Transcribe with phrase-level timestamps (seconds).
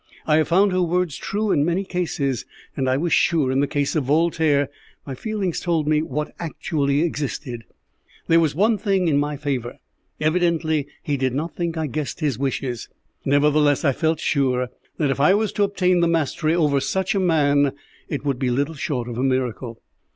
[0.25, 2.43] I have found her words true in many cases,
[2.75, 4.67] and I was sure in the case of Voltaire
[5.05, 7.65] my feelings told me what actually existed.
[8.25, 9.77] There was one thing in my favour.
[10.19, 12.89] Evidently he did not think I guessed his wishes;
[13.25, 17.19] nevertheless I felt sure that if I was to obtain the mastery over such a
[17.19, 17.71] man,
[18.09, 19.83] it would be little short of a miracle.